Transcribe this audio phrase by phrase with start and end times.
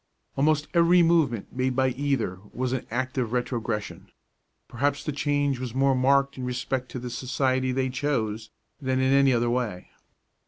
[0.35, 4.09] Almost every movement made by either was an act of retrogression.
[4.67, 8.49] Perhaps the change was more marked in respect to the society they chose
[8.81, 9.91] than in any other way.